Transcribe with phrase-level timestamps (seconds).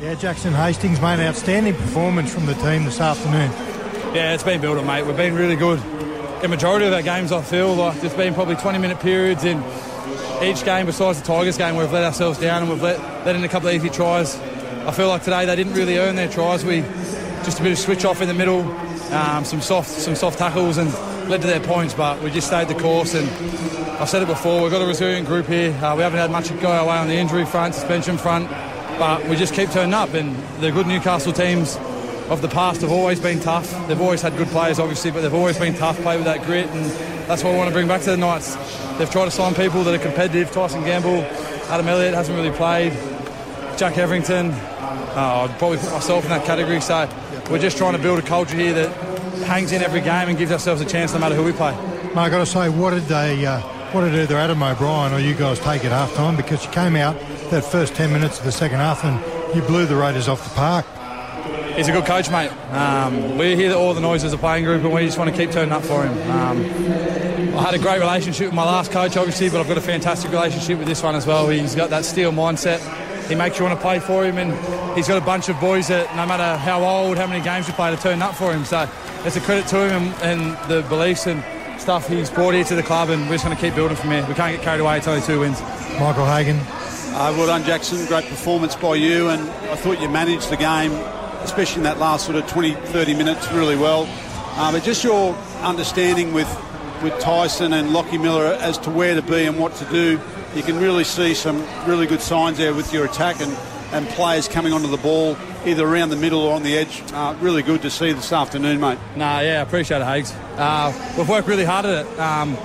[0.00, 3.50] Yeah, Jackson Hastings made an outstanding performance from the team this afternoon.
[4.14, 5.04] Yeah, it's been building, mate.
[5.04, 5.80] We've been really good.
[6.40, 9.60] The majority of our games, I feel like there's been probably 20 minute periods in
[10.40, 13.34] each game, besides the Tigers game, where we've let ourselves down and we've let, let
[13.34, 14.38] in a couple of easy tries.
[14.86, 16.64] I feel like today they didn't really earn their tries.
[16.64, 16.82] We
[17.42, 18.60] just a bit of switch off in the middle,
[19.12, 20.92] um, some soft some soft tackles and
[21.28, 23.14] led to their points, but we just stayed the course.
[23.14, 23.28] And
[23.98, 25.72] I've said it before, we've got a resilient group here.
[25.82, 28.48] Uh, we haven't had much go our way on the injury front, suspension front,
[28.98, 30.14] but we just keep turning up.
[30.14, 31.76] And the good Newcastle teams
[32.28, 33.70] of the past have always been tough.
[33.88, 36.66] They've always had good players, obviously, but they've always been tough, play with that grit,
[36.66, 36.84] and
[37.28, 38.56] that's what we want to bring back to the Knights.
[38.98, 40.50] They've tried to sign people that are competitive.
[40.50, 41.22] Tyson Gamble,
[41.70, 42.92] Adam Elliott hasn't really played.
[43.78, 46.80] Jack Hetherington, uh, I'd probably put myself in that category.
[46.80, 47.08] So
[47.50, 48.90] we're just trying to build a culture here that
[49.44, 51.74] hangs in every game and gives ourselves a chance no matter who we play.
[52.08, 53.60] Mate, i got to say, what did they, uh,
[53.92, 56.36] what did either Adam O'Brien or you guys take at half time?
[56.36, 57.18] Because you came out
[57.50, 59.18] that first 10 minutes of the second half and
[59.56, 60.84] you blew the Raiders off the park.
[61.74, 62.50] He's a good coach, mate.
[62.72, 65.36] Um, we hear all the noise as a playing group and we just want to
[65.36, 66.30] keep turning up for him.
[66.30, 66.58] Um,
[67.56, 70.30] I had a great relationship with my last coach, obviously, but I've got a fantastic
[70.32, 71.48] relationship with this one as well.
[71.48, 72.78] He's got that steel mindset.
[73.26, 74.52] He makes you want to play for him, and
[74.96, 77.74] he's got a bunch of boys that, no matter how old, how many games you
[77.74, 78.64] play, to turn up for him.
[78.64, 78.88] So
[79.24, 81.42] it's a credit to him and, and the beliefs and
[81.80, 84.10] stuff he's brought here to the club, and we're just going to keep building from
[84.10, 84.24] here.
[84.26, 84.98] We can't get carried away.
[84.98, 85.60] It's only two wins.
[85.98, 86.58] Michael Hagan.
[86.58, 88.04] Uh, well done, Jackson.
[88.06, 90.92] Great performance by you, and I thought you managed the game,
[91.42, 94.06] especially in that last sort of 20, 30 minutes, really well.
[94.56, 96.48] Uh, but just your understanding with
[97.02, 100.20] with Tyson and Lachie Miller as to where to be and what to do,
[100.54, 103.52] you can really see some really good signs there with your attack and,
[103.92, 105.36] and players coming onto the ball
[105.68, 107.02] either around the middle or on the edge.
[107.12, 108.98] Uh, really good to see this afternoon, mate.
[109.16, 110.32] Nah, yeah, I appreciate it, Hags.
[110.56, 112.18] Uh, we've worked really hard at it.
[112.18, 112.56] Um,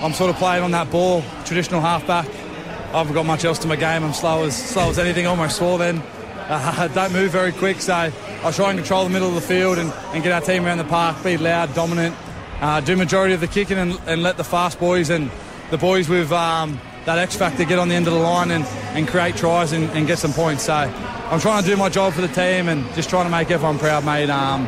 [0.00, 2.26] I'm sort of playing on that ball, traditional halfback.
[2.26, 4.04] I haven't got much else to my game.
[4.04, 5.26] I'm slow as slow as anything.
[5.26, 6.02] Almost swore then.
[6.48, 9.78] Uh, don't move very quick, so I try and control the middle of the field
[9.78, 12.14] and, and get our team around the park, be loud, dominant,
[12.60, 15.30] uh, do majority of the kicking and, and, let the fast boys and
[15.70, 18.64] the boys with um, that X factor get on the end of the line and,
[18.94, 20.64] and create tries and, and, get some points.
[20.64, 23.50] So I'm trying to do my job for the team and just trying to make
[23.50, 24.30] everyone proud, mate.
[24.30, 24.66] Um,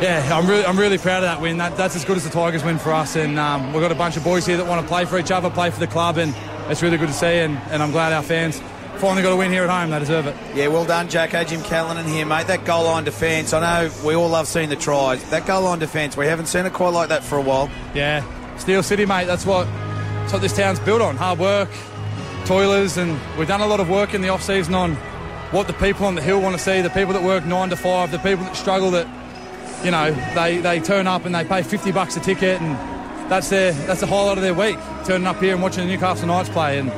[0.00, 1.58] yeah, I'm really, I'm really proud of that win.
[1.58, 3.16] That, that's as good as the Tigers win for us.
[3.16, 5.32] And um, we've got a bunch of boys here that want to play for each
[5.32, 6.34] other, play for the club, and
[6.70, 7.38] it's really good to see.
[7.38, 8.62] And, and I'm glad our fans
[8.98, 9.90] finally got a win here at home.
[9.90, 10.36] They deserve it.
[10.54, 11.44] Yeah, well done, Jacko.
[11.44, 12.46] Jim Callanan here, mate.
[12.46, 15.28] That goal line defence, I know we all love seeing the tries.
[15.30, 17.70] That goal line defence, we haven't seen it quite like that for a while.
[17.94, 18.24] Yeah,
[18.58, 19.26] Steel City, mate.
[19.26, 19.66] That's what,
[20.32, 21.16] what this town's built on.
[21.16, 21.68] Hard work,
[22.44, 24.94] toilers, and we've done a lot of work in the off-season on
[25.52, 27.76] what the people on the hill want to see, the people that work nine to
[27.76, 29.06] five, the people that struggle that,
[29.84, 32.76] you know, they, they turn up and they pay 50 bucks a ticket and
[33.30, 36.26] that's their that's the highlight of their week, turning up here and watching the Newcastle
[36.26, 36.78] Knights play.
[36.78, 36.90] And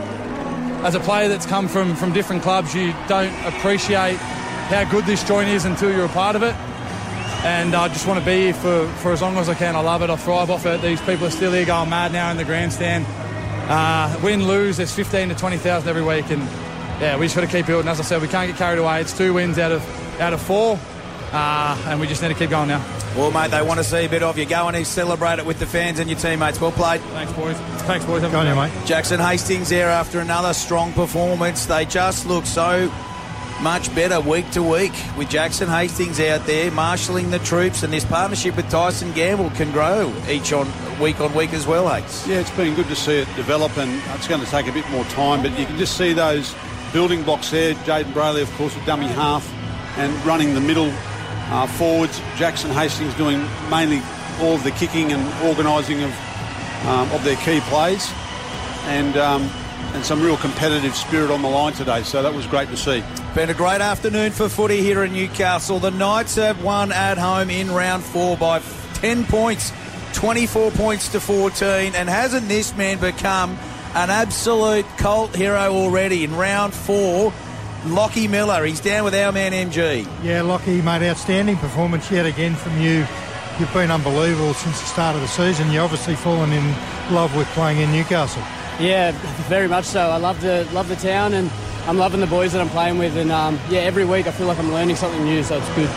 [0.85, 5.23] as a player that's come from, from different clubs, you don't appreciate how good this
[5.25, 6.55] joint is until you're a part of it.
[7.43, 9.75] And I just want to be here for, for as long as I can.
[9.75, 10.11] I love it.
[10.11, 10.83] I thrive off it.
[10.83, 13.07] These people are still here going mad now in the grandstand.
[13.71, 16.31] Uh, win, lose, there's 15 to 20,000 every week.
[16.31, 16.43] And
[17.01, 17.89] yeah, we just got to keep building.
[17.89, 19.01] As I said, we can't get carried away.
[19.01, 20.79] It's two wins out of, out of four.
[21.33, 22.85] Uh, and we just need to keep going now.
[23.17, 24.45] Well, mate, they want to see a bit of you.
[24.45, 26.61] Go and celebrate it with the fans and your teammates.
[26.61, 27.01] Well played.
[27.01, 27.57] Thanks, boys.
[27.83, 28.21] Thanks, boys.
[28.21, 28.73] Have Go on, you, mate.
[28.87, 31.65] Jackson Hastings there after another strong performance.
[31.65, 32.93] They just look so
[33.63, 38.05] much better week to week with Jackson Hastings out there marshalling the troops, and this
[38.05, 40.67] partnership with Tyson Gamble can grow each on
[40.99, 42.27] week on week as well, Hakes.
[42.27, 44.89] Yeah, it's been good to see it develop, and it's going to take a bit
[44.91, 46.55] more time, but you can just see those
[46.93, 47.75] building blocks there.
[47.75, 49.47] Jayden Brailey, of course, with dummy half
[49.99, 50.91] and running the middle
[51.51, 52.19] uh, forwards.
[52.37, 54.01] Jackson Hastings doing mainly
[54.41, 56.11] all of the kicking and organising of
[56.87, 58.11] um, of their key plays,
[58.85, 59.43] and um,
[59.93, 62.03] and some real competitive spirit on the line today.
[62.03, 63.03] So that was great to see.
[63.35, 65.79] Been a great afternoon for footy here in Newcastle.
[65.79, 68.61] The Knights have won at home in round four by
[68.95, 69.73] 10 points,
[70.15, 73.53] 24 points to 14, and hasn't this man become
[73.95, 77.33] an absolute cult hero already in round four?
[77.85, 78.65] Lachie Miller.
[78.65, 80.07] He's down with our man MG.
[80.25, 83.07] Yeah, Lachie made outstanding performance yet again from you.
[83.61, 85.71] You've been unbelievable since the start of the season.
[85.71, 86.75] You've obviously fallen in
[87.15, 88.43] love with playing in Newcastle.
[88.79, 89.13] Yeah,
[89.49, 90.01] very much so.
[90.01, 91.51] I love the love the town, and
[91.87, 93.17] I'm loving the boys that I'm playing with.
[93.17, 95.91] And um, yeah, every week I feel like I'm learning something new, so it's good.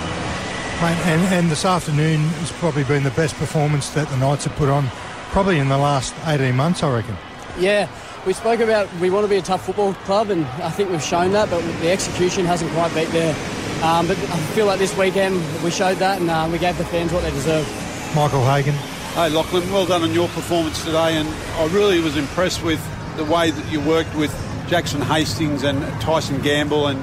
[0.81, 4.55] Mate, and, and this afternoon has probably been the best performance that the Knights have
[4.55, 4.87] put on,
[5.29, 7.15] probably in the last 18 months, I reckon.
[7.57, 7.87] Yeah,
[8.25, 11.03] we spoke about we want to be a tough football club, and I think we've
[11.03, 13.35] shown that, but the execution hasn't quite beat there.
[13.83, 16.85] Um, but I feel like this weekend we showed that, and uh, we gave the
[16.85, 17.67] fans what they deserve.
[18.15, 18.75] Michael Hagan.
[19.13, 22.81] Hey, Lachlan, well done on your performance today, and I really was impressed with
[23.15, 24.31] the way that you worked with
[24.67, 26.99] Jackson Hastings and Tyson Gamble and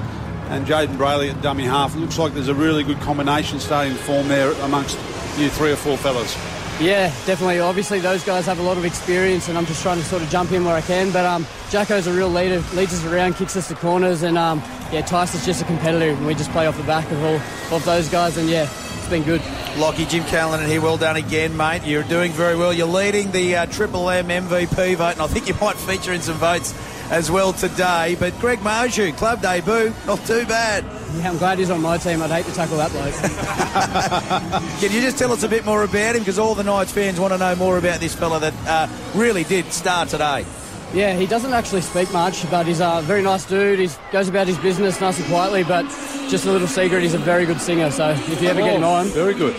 [0.49, 1.95] and Jayden Brailey at dummy half.
[1.95, 4.97] It looks like there's a really good combination starting to form there amongst
[5.37, 6.35] you three or four fellas.
[6.81, 7.61] Yeah, definitely.
[7.61, 10.29] Obviously, those guys have a lot of experience, and I'm just trying to sort of
[10.29, 11.13] jump in where I can.
[11.13, 14.61] But um, Jacko's a real leader, leads us around, kicks us to corners, and um,
[14.91, 17.39] yeah, Tyson's just a competitor, and we just play off the back of all
[17.73, 18.63] of those guys, and yeah,
[18.97, 19.41] it's been good.
[19.75, 20.81] Lachie, Jim Callanan here.
[20.81, 21.83] Well done again, mate.
[21.85, 22.73] You're doing very well.
[22.73, 26.21] You're leading the uh, Triple M MVP vote, and I think you might feature in
[26.21, 26.73] some votes
[27.09, 28.15] as well today.
[28.19, 30.83] But Greg Marzhew, club debut, not too bad.
[31.15, 32.21] Yeah, I'm glad he's on my team.
[32.21, 33.13] I'd hate to tackle that bloke.
[34.81, 36.21] Can you just tell us a bit more about him?
[36.21, 38.87] Because all the Knights fans want to know more about this fella that uh,
[39.17, 40.45] really did start today.
[40.93, 43.79] Yeah, he doesn't actually speak much, but he's a very nice dude.
[43.79, 45.83] He goes about his business nice and quietly, but
[46.29, 47.89] just a little secret, he's a very good singer.
[47.91, 49.55] So if you ever get him on, Very good.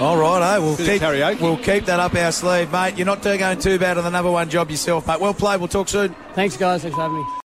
[0.00, 0.58] All right, eh?
[0.58, 1.40] We'll Bit keep, karaoke.
[1.40, 2.96] we'll keep that up our sleeve, mate.
[2.96, 5.20] You're not going too bad on the number one job yourself, mate.
[5.20, 5.60] Well played.
[5.60, 6.14] We'll talk soon.
[6.34, 6.82] thanks guys.
[6.82, 7.24] Thanks for having me.